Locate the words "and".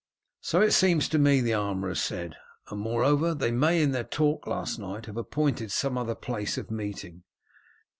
2.71-2.79